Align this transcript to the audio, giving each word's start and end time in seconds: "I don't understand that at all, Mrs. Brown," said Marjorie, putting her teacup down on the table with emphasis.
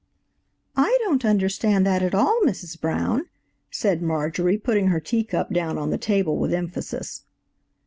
"I 0.75 0.97
don't 1.01 1.23
understand 1.23 1.85
that 1.85 2.01
at 2.01 2.15
all, 2.15 2.39
Mrs. 2.43 2.81
Brown," 2.81 3.27
said 3.69 4.01
Marjorie, 4.01 4.57
putting 4.57 4.87
her 4.87 4.99
teacup 4.99 5.53
down 5.53 5.77
on 5.77 5.91
the 5.91 5.99
table 5.99 6.39
with 6.39 6.51
emphasis. 6.55 7.21